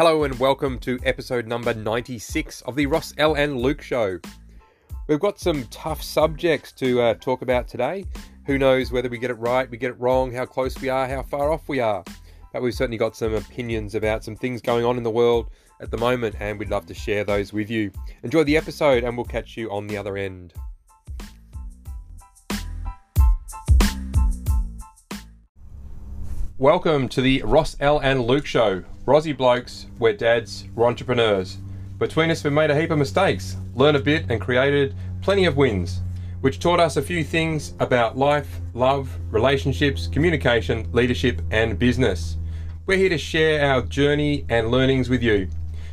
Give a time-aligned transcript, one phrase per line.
[0.00, 4.18] Hello and welcome to episode number 96 of the Ross Al and Luke Show.
[5.06, 8.06] We've got some tough subjects to uh, talk about today.
[8.46, 11.06] Who knows whether we get it right, we get it wrong, how close we are,
[11.06, 12.02] how far off we are.
[12.50, 15.50] But we've certainly got some opinions about some things going on in the world
[15.82, 17.92] at the moment, and we'd love to share those with you.
[18.22, 20.54] Enjoy the episode, and we'll catch you on the other end.
[26.56, 28.84] Welcome to the Ross Al and Luke Show.
[29.06, 31.56] Rosy blokes, we're dads, we're entrepreneurs.
[31.98, 35.56] Between us, we've made a heap of mistakes, learned a bit, and created plenty of
[35.56, 36.02] wins,
[36.42, 42.36] which taught us a few things about life, love, relationships, communication, leadership, and business.
[42.84, 45.48] We're here to share our journey and learnings with you.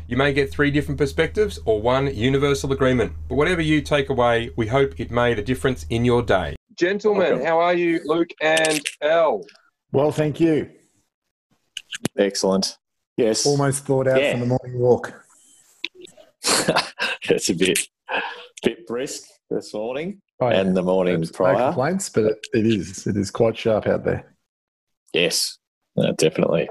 [0.07, 4.51] You may get three different perspectives or one universal agreement, but whatever you take away,
[4.57, 6.57] we hope it made a difference in your day.
[6.75, 9.45] Gentlemen, how are you, Luke and Al?
[9.93, 10.69] Well, thank you.
[12.17, 12.77] Excellent.
[13.17, 13.45] Yes.
[13.45, 14.31] Almost thought out Yeah.
[14.31, 15.13] from the morning walk.
[17.23, 17.79] it's a bit
[18.63, 20.61] bit brisk this morning Oh, yeah.
[20.61, 21.55] and the morning No prior.
[21.55, 23.05] complaints, but it, it is.
[23.07, 24.35] It is quite sharp out there.
[25.13, 25.57] Yes,
[25.95, 26.69] no, definitely.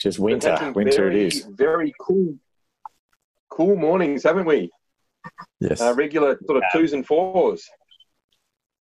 [0.00, 0.72] Just winter.
[0.74, 1.44] Winter very, it is.
[1.50, 2.36] Very cool,
[3.50, 4.70] cool mornings, haven't we?
[5.60, 5.80] Yes.
[5.80, 7.68] Uh, regular sort of twos and fours.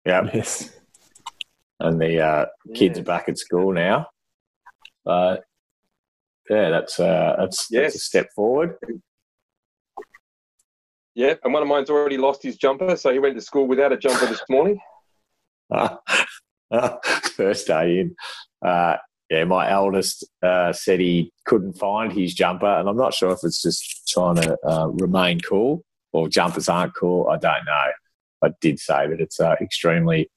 [0.07, 0.29] Yeah.
[0.33, 0.75] yes.
[1.79, 3.03] And the uh, kids Yeah.
[3.03, 4.07] are back at school now.
[5.05, 5.37] Uh,
[6.51, 8.77] yeah, that's uh, that's, that's a step forward.
[11.15, 13.93] Yeah, and one of mine's already lost his jumper, so he went to school without
[13.93, 14.81] a jumper this morning.
[17.37, 18.17] First day in.
[18.65, 18.97] Uh,
[19.31, 23.39] yeah, my eldest uh, said he couldn't find his jumper, and I'm not sure if
[23.43, 27.29] it's just trying to uh, remain cool or jumpers aren't cool.
[27.29, 27.87] I don't know.
[28.45, 30.31] I did say that it's uh, extremely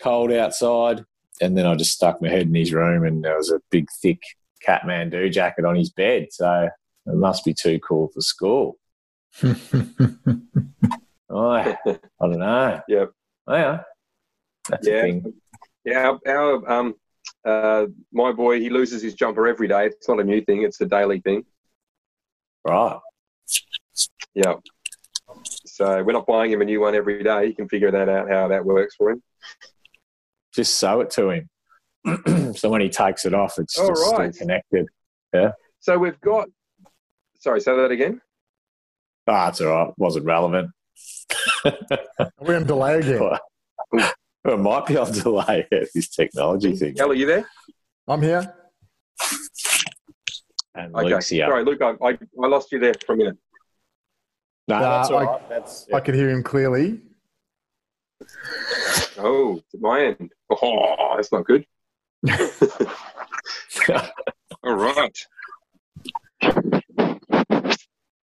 [0.00, 1.04] cold outside,
[1.40, 3.88] and then I just stuck my head in his room, and there was a big,
[4.00, 4.22] thick
[4.66, 6.28] Kathmandu jacket on his bed.
[6.30, 6.68] So
[7.06, 8.76] it must be too cool for school.
[11.30, 11.76] Oh, I
[12.20, 12.80] don't know.
[12.86, 13.10] Yep.
[13.48, 13.80] Oh, yeah.
[14.68, 15.16] That's Yeah.
[15.84, 16.94] Yeah, our, our um,
[17.44, 19.86] uh, my boy, he loses his jumper every day.
[19.86, 21.44] It's not a new thing; it's a daily thing.
[22.64, 22.98] Right.
[24.34, 24.54] Yeah.
[25.66, 27.48] So we're not buying him a new one every day.
[27.48, 29.22] He can figure that out how that works for him.
[30.54, 31.50] Just sew it to him.
[32.56, 34.34] so when he takes it off, it's All just still right.
[34.34, 34.86] connected.
[35.80, 36.48] So we've got.
[37.40, 38.20] Sorry, say that again.
[39.26, 39.92] Ah, it's all right.
[39.98, 40.70] Wasn't relevant.
[42.40, 43.30] We're on delay again.
[44.46, 46.94] Well, it might be on delay this technology thing.
[47.00, 47.48] Al, are you there?
[48.06, 48.54] I'm here.
[50.74, 51.08] And Okay.
[51.14, 51.46] Luke's here.
[51.48, 52.10] Sorry, Luke, I, I,
[52.42, 53.38] I lost you there for a minute.
[54.68, 55.48] No, that's Uh, all I- right.
[55.48, 57.00] That's, I can hear him clearly.
[59.16, 60.30] Oh, to my end.
[60.50, 61.64] Oh, that's not good.
[64.62, 65.18] All right.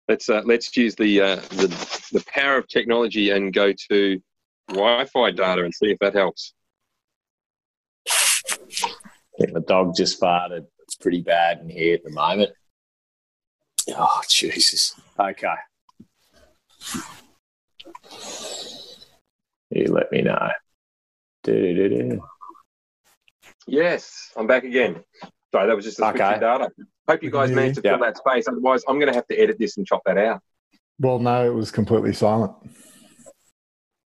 [0.07, 1.67] Let's uh, let's use the, uh, the
[2.11, 4.19] the power of technology and go to
[4.69, 6.53] Wi-Fi data and see if that helps.
[9.37, 10.65] The dog just farted.
[10.79, 12.51] It's pretty bad in here at the moment.
[13.89, 14.99] Oh, Jesus.
[15.19, 15.55] Okay.
[19.71, 20.49] You let me know.
[21.43, 22.21] Do-do-do-do.
[23.69, 25.03] Yes, I'm back again.
[25.51, 26.33] Sorry, that was just a switch Okay.
[26.35, 26.69] in data.
[27.07, 27.97] Hope you guys managed to fill Yeah.
[28.05, 28.47] that space.
[28.47, 30.41] Otherwise, I'm going to have to edit this and chop that out.
[30.99, 32.51] Well, no, it was completely silent.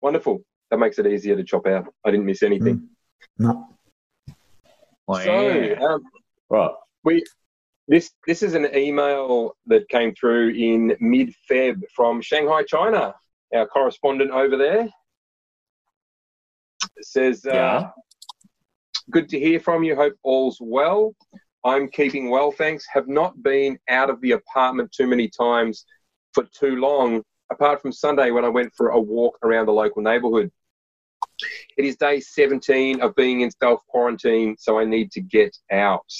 [0.01, 0.43] Wonderful.
[0.69, 1.93] That makes it easier to chop out.
[2.05, 2.89] I didn't miss anything.
[3.37, 3.67] No.
[5.13, 6.03] So, um,
[6.49, 6.71] right.
[7.03, 7.23] We
[7.87, 13.13] This this is an email that came through in mid Feb from Shanghai, China.
[13.53, 14.87] Our correspondent over there
[16.97, 17.89] It says, uh, Yeah.
[19.11, 19.95] "Good to hear from you.
[19.95, 21.13] Hope all's well.
[21.65, 22.85] I'm keeping well, thanks.
[22.93, 25.85] Have not been out of the apartment too many times
[26.33, 30.01] for too long, apart from Sunday when I went for a walk around the local
[30.01, 30.49] neighbourhood.
[31.77, 36.11] It is day 17 of being in self quarantine, so I need to get out."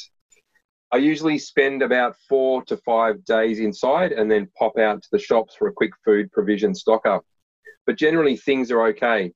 [0.92, 5.20] I usually spend about four to five days inside and then pop out to the
[5.20, 7.26] shops for a quick food provision stock up.
[7.86, 9.32] But generally, things are okay.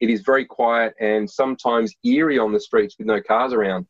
[0.00, 3.86] It is very quiet and sometimes eerie on the streets with no cars around.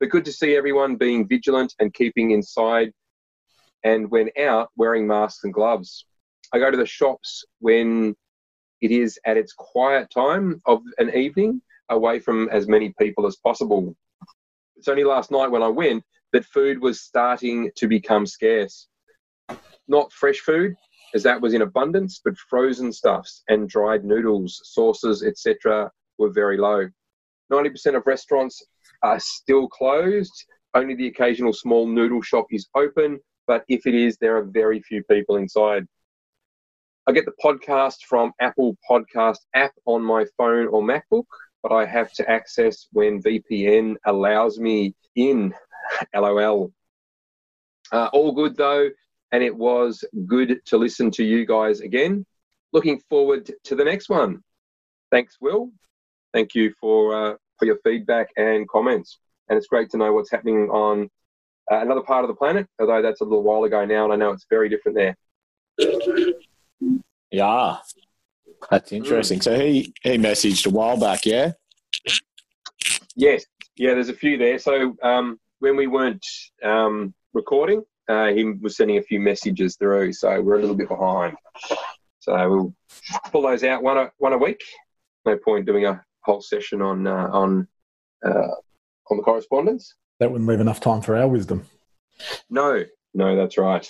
[0.00, 2.92] But good to see everyone being vigilant and keeping inside
[3.84, 6.06] and when out, wearing masks and gloves.
[6.52, 8.14] I go to the shops when
[8.80, 13.36] it is at its quiet time of an evening, away from as many people as
[13.36, 13.94] possible.
[14.76, 18.88] It's only last night when I went that food was starting to become scarce.
[19.86, 20.74] Not fresh food,
[21.14, 26.58] as that was in abundance, but frozen stuffs and dried noodles, sauces, etc., were very
[26.58, 26.88] low.
[27.52, 28.64] 90% of restaurants
[29.02, 30.32] are still closed,
[30.74, 34.80] Only the occasional small noodle shop is open, but if it is, there are very
[34.82, 35.86] few people inside.
[37.06, 41.26] I get the podcast from Apple Podcast app on my phone or MacBook,
[41.62, 45.54] but I have to access when VPN allows me in.
[46.14, 46.72] LOL.
[47.92, 48.88] Uh, all good though,
[49.34, 52.24] and it was good to listen to you guys again.
[52.72, 54.40] Looking forward to the next one.
[55.10, 55.72] Thanks, Will.
[56.32, 59.18] Thank you for uh, for your feedback and comments.
[59.48, 61.10] And it's great to know what's happening on
[61.70, 64.16] uh, another part of the planet, although that's a little while ago now, and I
[64.16, 65.16] know it's very different there.
[67.32, 67.78] Yeah,
[68.70, 69.40] that's interesting.
[69.40, 71.52] So he he messaged a while back, yeah.
[73.16, 73.94] Yes, yeah.
[73.94, 74.60] There's a few there.
[74.60, 76.24] So um, when we weren't
[76.62, 80.88] um, recording, uh, he was sending a few messages through, so we're a little bit
[80.88, 81.36] behind.
[82.20, 82.74] So we'll
[83.30, 84.62] pull those out one a, one a week.
[85.24, 87.66] No point doing a whole session on uh, on
[88.24, 88.54] uh,
[89.10, 89.94] on the correspondence.
[90.20, 91.66] That wouldn't leave enough time for our wisdom.
[92.50, 92.84] No,
[93.14, 93.86] no, that's right.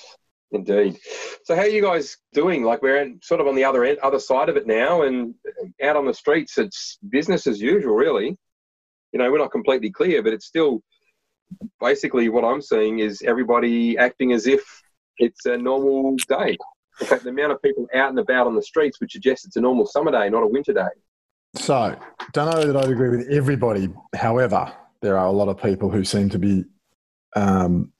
[0.53, 0.99] Indeed.
[1.45, 2.63] So, how are you guys doing?
[2.63, 5.35] Like, we're sort of on the other end, other side of it now, and
[5.83, 8.37] out on the streets, it's business as usual, really.
[9.13, 10.83] You know, we're not completely clear, but it's still
[11.81, 14.83] basically what I'm seeing is everybody acting as if
[15.19, 16.57] it's a normal day.
[17.01, 19.57] In fact, the amount of people out and about on the streets would suggest it's
[19.57, 20.89] a normal summer day, not a winter day.
[21.57, 21.97] So,
[22.33, 23.89] don't know that I'd agree with everybody.
[24.15, 26.65] However, there are a lot of people who seem to be,
[27.37, 27.93] um,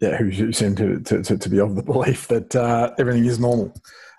[0.00, 3.24] yeah, who, who seem to, to, to, to, be of the belief that uh, everything
[3.24, 3.74] is normal.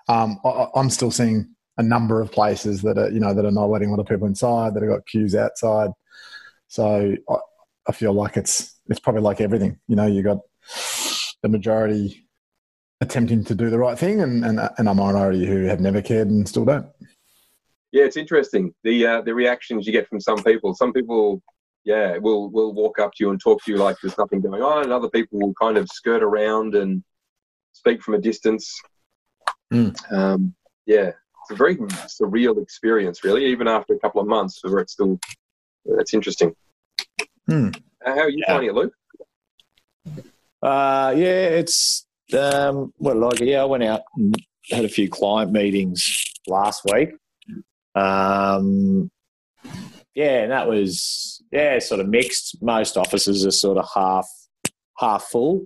[0.08, 3.50] Um, I, I'm still seeing a number of places that are, you know, that are
[3.50, 5.90] not letting a lot of people inside, that have got queues outside.
[6.68, 7.34] So I,
[7.88, 9.78] I feel like it's it's probably like everything.
[9.88, 10.38] You know, you got
[11.42, 12.26] the majority
[13.00, 16.28] attempting to do the right thing, and and, and a minority who have never cared
[16.28, 16.86] and still don't.
[17.92, 20.74] Yeah, it's interesting the uh, the reactions you get from some people.
[20.74, 21.42] Some people,
[21.84, 24.62] yeah, will will walk up to you and talk to you like there's nothing going
[24.62, 27.02] on, and other people will kind of skirt around and
[27.72, 28.80] speak from a distance.
[29.72, 30.12] Mm.
[30.12, 30.54] Um,
[30.86, 31.12] yeah,
[31.44, 33.46] it's a very surreal experience, really.
[33.46, 35.18] Even after a couple of months, where it's still,
[35.84, 36.54] it's interesting.
[37.48, 37.70] Hmm.
[38.04, 38.52] Uh, how are you yeah.
[38.52, 38.92] finding it, Luke?
[40.62, 42.06] Uh, yeah, it's
[42.36, 44.34] um, well, like yeah, I went out and
[44.70, 47.10] had a few client meetings last week.
[47.94, 49.10] Um,
[50.14, 52.62] yeah, and that was yeah, sort of mixed.
[52.62, 54.28] Most offices are sort of half
[54.98, 55.64] half full.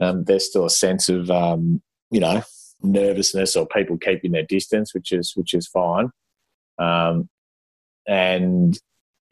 [0.00, 2.42] Um, there's still a sense of um, you know
[2.82, 6.10] nervousness or people keeping their distance, which is which is fine.
[6.78, 7.28] Um,
[8.06, 8.78] and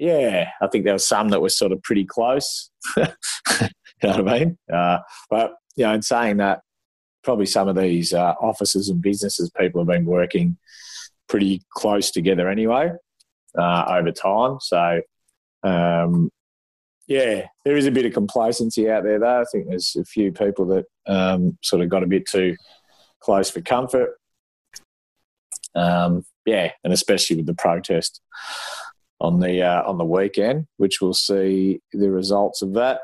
[0.02, 2.70] yeah, I think there were some that were sort of pretty close.
[2.96, 3.04] you
[4.02, 4.58] know what I mean?
[4.70, 4.98] Uh,
[5.30, 6.62] but you know, in saying that,
[7.22, 10.58] probably some of these uh, offices and businesses, people have been working
[11.28, 12.90] pretty close together anyway
[13.56, 14.58] uh, over time.
[14.60, 15.02] So,
[15.62, 16.30] um,
[17.06, 19.42] yeah, there is a bit of complacency out there, though.
[19.42, 22.56] I think there's a few people that um, sort of got a bit too
[23.20, 24.18] close for comfort.
[25.76, 28.20] Um, yeah, and especially with the protest
[29.22, 33.02] on the uh, on the weekend, which we'll see the results of that,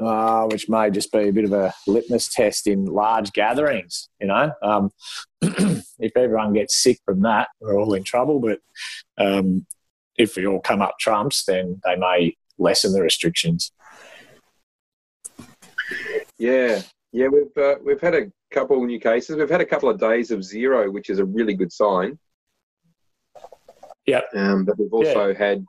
[0.00, 4.08] uh, which may just be a bit of a litmus test in large gatherings.
[4.20, 4.90] You know, um,
[5.40, 8.40] if everyone gets sick from that, we're all in trouble.
[8.40, 8.58] But
[9.16, 9.66] um,
[10.18, 13.70] if we all come up trumps, then they may lessen the restrictions.
[16.38, 16.82] Yeah,
[17.12, 19.36] yeah, we've uh, we've had a couple new cases.
[19.36, 22.18] We've had a couple of days of zero, which is a really good sign.
[24.06, 24.22] Yeah.
[24.34, 25.38] Um, but we've also yeah.
[25.38, 25.64] had,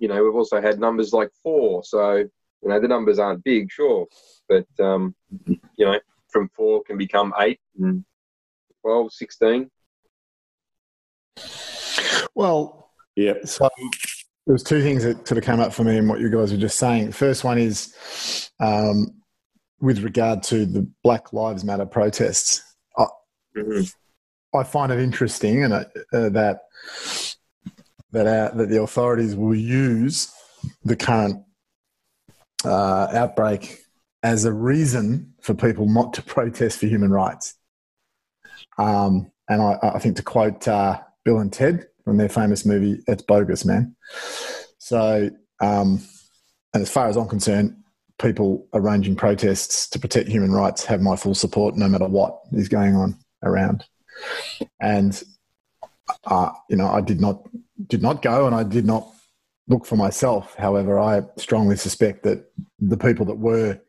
[0.00, 1.82] you know, we've also had numbers like four.
[1.84, 4.06] So, you know, the numbers aren't big, sure.
[4.48, 5.14] But, um,
[5.46, 8.04] you know, from four can become eight and
[8.82, 9.70] 12, 16.
[12.34, 13.34] Well, yeah.
[13.44, 13.68] So
[14.46, 16.58] there's two things that sort of came up for me in what you guys were
[16.58, 17.06] just saying.
[17.06, 19.08] The first one is um,
[19.80, 22.62] with regard to the Black Lives Matter protests.
[22.96, 23.06] I,
[23.56, 24.58] mm-hmm.
[24.58, 26.60] I find it interesting and uh, that
[28.12, 30.32] that our, that the authorities will use
[30.84, 31.44] the current
[32.64, 33.78] uh, outbreak
[34.22, 37.54] as a reason for people not to protest for human rights.
[38.78, 43.02] Um, and I, I, think to quote uh, Bill and Ted from their famous movie,
[43.06, 43.96] "It's bogus, man."
[44.78, 46.00] So, um,
[46.74, 47.76] and as far as I'm concerned,
[48.18, 52.68] people arranging protests to protect human rights have my full support, no matter what is
[52.68, 53.84] going on around.
[54.80, 55.22] And
[56.24, 57.42] uh, you know, I did not
[57.86, 59.08] did not go, and I did not
[59.68, 60.54] look for myself.
[60.56, 63.80] However, I strongly suspect that the people that were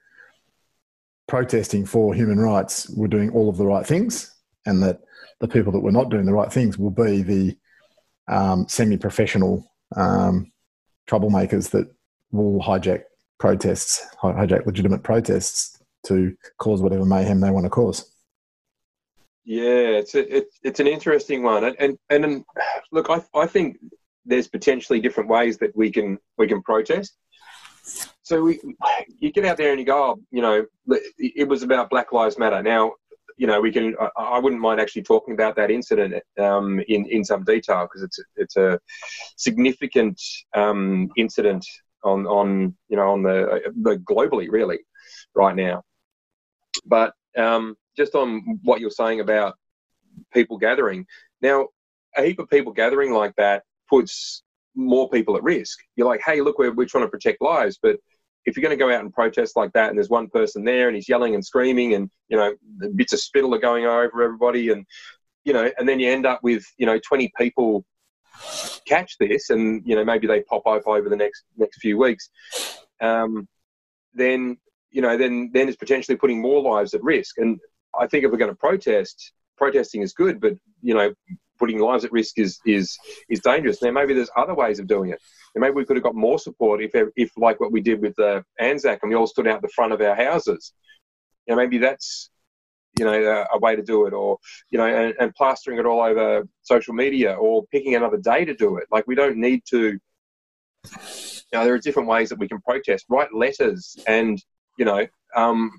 [1.27, 5.01] protesting for human rights were doing all of the right things, and that
[5.39, 7.57] the people that were not doing the right things will be the
[8.27, 9.65] um, semi-professional
[9.95, 10.51] um,
[11.07, 11.87] troublemakers that
[12.31, 13.03] will hijack
[13.39, 18.11] protests, hijack legitimate protests to cause whatever mayhem they want to cause.
[19.49, 22.45] Yeah, it's a, it, it's an interesting one, and and, and
[22.91, 23.77] look, I I think
[24.23, 27.17] there's potentially different ways that we can we can protest.
[28.21, 28.59] So we,
[29.17, 30.67] you get out there and you go, oh, you know,
[31.17, 32.61] it was about Black Lives Matter.
[32.61, 32.91] Now,
[33.37, 33.95] you know, we can.
[33.99, 38.03] I, I wouldn't mind actually talking about that incident um, in in some detail because
[38.03, 38.79] it's it's a
[39.35, 40.21] significant
[40.53, 41.65] um, incident
[42.03, 44.77] on on you know on the, the globally really
[45.33, 45.81] right now.
[46.85, 49.55] But um, just on what you're saying about
[50.33, 51.05] people gathering
[51.41, 51.67] now,
[52.17, 54.43] a heap of people gathering like that puts
[54.75, 55.79] more people at risk.
[55.95, 57.97] You're like, hey, look, we're, we're trying to protect lives, but
[58.45, 60.87] if you're going to go out and protest like that and there's one person there
[60.87, 62.53] and he's yelling and screaming and, you know,
[62.95, 64.85] bits of spittle are going over everybody and,
[65.43, 67.85] you know, and then you end up with, you know, 20 people
[68.85, 72.29] catch this and, you know, maybe they pop up over the next, next few weeks,
[73.01, 73.47] um,
[74.13, 74.57] then,
[74.89, 77.37] you know, then, then it's potentially putting more lives at risk.
[77.37, 77.59] And
[77.97, 81.13] I think if we're going to protest, protesting is good, but, you know,
[81.59, 82.97] putting lives at risk is is
[83.29, 83.81] is dangerous.
[83.81, 85.21] Now maybe there's other ways of doing it.
[85.53, 88.15] And maybe we could have got more support if if like what we did with
[88.15, 90.73] the uh, Anzac and we all stood out the front of our houses.
[91.45, 92.29] You know, maybe that's
[92.97, 94.37] you know a, a way to do it, or
[94.71, 98.53] you know, and, and, plastering it all over social media, or picking another day to
[98.53, 98.87] do it.
[98.91, 99.99] Like we don't need to.
[101.51, 103.05] You know, there are different ways that we can protest.
[103.09, 104.41] Write letters and
[104.77, 105.05] you know,
[105.35, 105.71] um,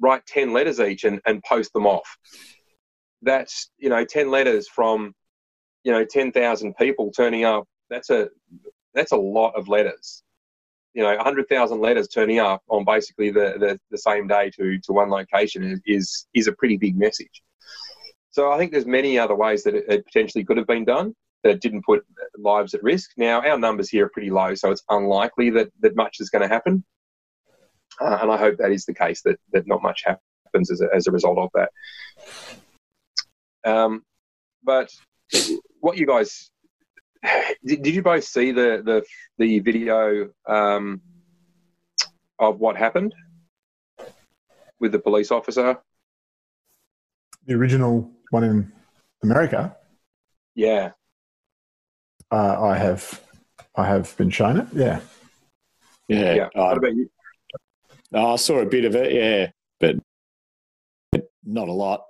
[0.00, 2.16] write ten letters each and, and post them off.
[3.22, 5.14] That's you know, ten letters from
[5.86, 8.28] you know, 10,000 people turning up, that's a,
[8.92, 10.24] that's a lot of letters.
[10.94, 14.92] You know, 100,000 letters turning up on basically the, the, the, same day to, to
[14.92, 17.40] one location is, is is a pretty big message.
[18.30, 21.60] So I think there's many other ways that it potentially could have been done that
[21.60, 22.04] didn't put
[22.36, 23.10] lives at risk.
[23.16, 26.42] Now, our numbers here are pretty low, so it's unlikely that, that much is going
[26.42, 26.84] to happen.
[28.00, 30.88] Uh, and I hope that is the case, that, that not much happens as a,
[30.94, 31.70] as a result of that.
[33.64, 34.02] Um,
[34.62, 34.90] but
[35.80, 36.50] what you guys
[37.64, 39.04] did, did you both see the the
[39.38, 41.00] the video um,
[42.38, 43.14] of what happened
[44.78, 45.78] with the police officer?
[47.46, 48.72] The original one in
[49.22, 49.76] America.
[50.54, 50.92] Yeah.
[52.30, 53.22] Uh, I have,
[53.76, 54.66] I have been shown it.
[54.72, 55.00] Yeah.
[56.08, 56.34] Yeah.
[56.34, 56.46] yeah.
[56.46, 57.08] Uh, what about you?
[58.14, 59.12] I saw a bit of it.
[59.12, 59.96] Yeah, but
[61.44, 62.04] not a lot.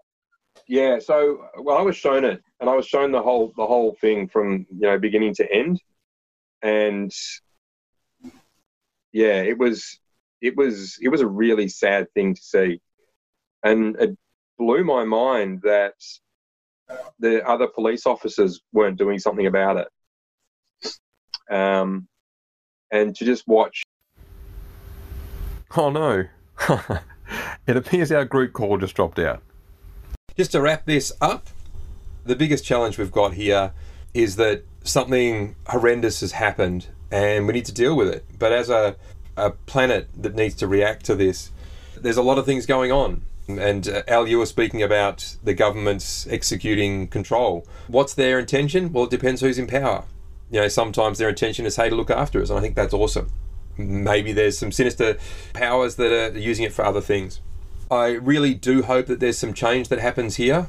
[0.68, 0.98] Yeah.
[0.98, 4.28] So, well, I was shown it and I was shown the whole the whole thing
[4.28, 5.80] from you know beginning to end,
[6.62, 7.12] and
[9.12, 9.98] yeah, it was
[10.40, 12.80] it was it was a really sad thing to see,
[13.62, 14.16] and it
[14.58, 15.94] blew my mind that
[17.18, 19.88] the other police officers weren't doing something about it.
[21.54, 22.08] Um,
[22.90, 23.82] and to just watch.
[25.76, 26.26] Oh no!
[27.66, 29.42] it appears our group call just dropped out.
[30.36, 31.48] Just to wrap this up,
[32.24, 33.72] the biggest challenge we've got here
[34.14, 38.24] is that something horrendous has happened and we need to deal with it.
[38.38, 38.96] But as a,
[39.36, 41.50] a planet that needs to react to this,
[41.96, 43.22] there's a lot of things going on.
[43.48, 47.66] And uh, Al, you were speaking about the government's executing control.
[47.86, 48.92] What's their intention?
[48.92, 50.04] Well, it depends who's in power.
[50.50, 52.50] You know, sometimes their intention is, hey, to look after us.
[52.50, 53.30] And I think that's awesome.
[53.78, 55.18] Maybe there's some sinister
[55.52, 57.40] powers that are using it for other things.
[57.90, 60.68] I really do hope that there's some change that happens here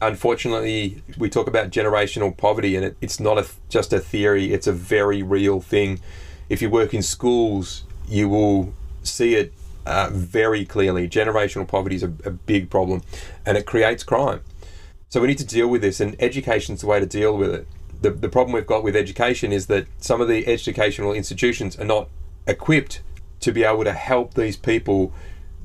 [0.00, 4.66] unfortunately, we talk about generational poverty, and it, it's not a, just a theory, it's
[4.66, 6.00] a very real thing.
[6.48, 9.52] If you work in schools, you will see it
[9.84, 11.08] uh, very clearly.
[11.08, 13.02] Generational poverty is a, a big problem,
[13.44, 14.40] and it creates crime.
[15.08, 17.54] So we need to deal with this, and education is the way to deal with
[17.54, 17.68] it.
[18.02, 21.84] The, the problem we've got with education is that some of the educational institutions are
[21.84, 22.08] not
[22.46, 23.02] equipped
[23.40, 25.12] to be able to help these people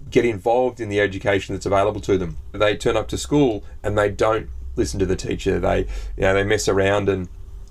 [0.09, 2.38] get involved in the education that's available to them.
[2.51, 5.59] They turn up to school and they don't listen to the teacher.
[5.59, 5.79] They,
[6.17, 7.09] you know, they mess around.
[7.09, 7.29] And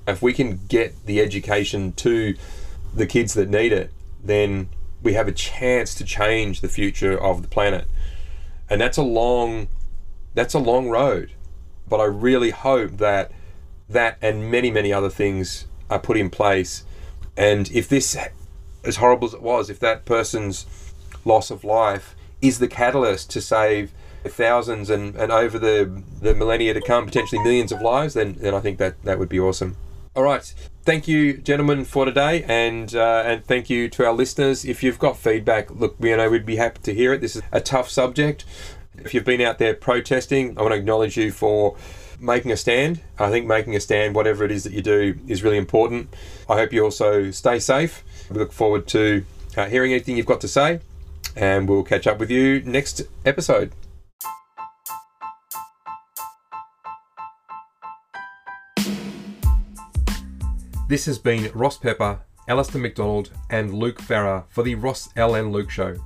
[0.09, 2.35] if we can get the education to
[2.95, 3.90] the kids that need it,
[4.23, 4.69] then
[5.02, 7.87] we have a chance to change the future of the planet.
[8.69, 9.69] And that's a long,
[10.35, 11.33] that's a long road.
[11.88, 13.33] But I really hope that
[13.88, 16.85] that and many, many other things are put in place.
[17.37, 18.17] And if this,
[18.85, 20.67] as horrible as it was, if that person's
[21.25, 23.93] loss of life is the catalyst to save
[24.25, 28.55] thousands and, and over the, the millennia to come, potentially millions of lives, then, then
[28.55, 29.77] I think that, that would be awesome.
[30.15, 30.53] All right.
[30.83, 34.65] Thank you, gentlemen, for today, and uh, and thank you to our listeners.
[34.65, 37.21] If you've got feedback, look, you know we'd be happy to hear it.
[37.21, 38.45] This is a tough subject.
[38.97, 41.77] If you've been out there protesting, I want to acknowledge you for
[42.21, 43.00] making a stand.
[43.19, 46.15] I think making a stand, whatever it is that you do, is really important.
[46.49, 48.05] I hope you also stay safe.
[48.31, 49.25] We look forward to
[49.57, 50.81] uh, hearing anything you've got to say,
[51.35, 53.73] and we'll catch up with you next episode.
[60.89, 65.53] This has been Ross Pepper, Alistair McDonald, and Luke Farrer for the Ross Al and
[65.53, 65.97] Luke Show.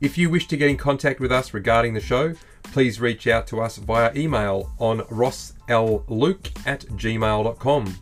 [0.00, 3.46] If you wish to get in contact with us regarding the show, please reach out
[3.48, 7.94] to us via email on rossluke at gmail.com.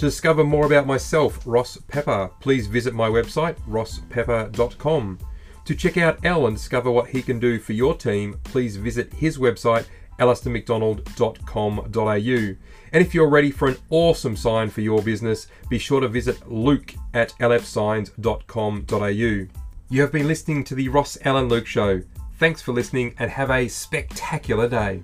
[0.00, 5.18] To discover more about myself, Ross Pepper, please visit my website, rosspepper.com.
[5.66, 9.12] To check out Al and discover what he can do for your team, please visit
[9.12, 9.84] his website,
[10.18, 12.56] alistairmcdonald.com.au.
[12.92, 16.50] And if you're ready for an awesome sign for your business, be sure to visit
[16.50, 19.60] luke at lfsigns.com.au.
[19.92, 22.00] You have been listening to the Ross Allen Luke Show.
[22.40, 25.02] Thanks for listening and have a spectacular day.